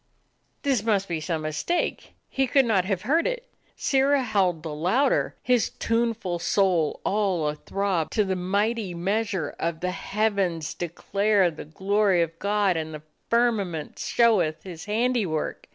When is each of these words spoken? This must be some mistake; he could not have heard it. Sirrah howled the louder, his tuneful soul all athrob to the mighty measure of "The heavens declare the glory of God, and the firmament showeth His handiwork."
This 0.63 0.81
must 0.81 1.07
be 1.07 1.21
some 1.21 1.43
mistake; 1.43 2.13
he 2.27 2.47
could 2.47 2.65
not 2.65 2.85
have 2.85 3.03
heard 3.03 3.27
it. 3.27 3.47
Sirrah 3.75 4.23
howled 4.23 4.63
the 4.63 4.73
louder, 4.73 5.35
his 5.43 5.69
tuneful 5.69 6.39
soul 6.39 6.99
all 7.05 7.47
athrob 7.51 8.09
to 8.09 8.23
the 8.25 8.35
mighty 8.35 8.95
measure 8.95 9.51
of 9.59 9.79
"The 9.81 9.91
heavens 9.91 10.73
declare 10.73 11.51
the 11.51 11.65
glory 11.65 12.23
of 12.23 12.39
God, 12.39 12.77
and 12.77 12.95
the 12.95 13.03
firmament 13.29 13.99
showeth 13.99 14.63
His 14.63 14.85
handiwork." 14.85 15.67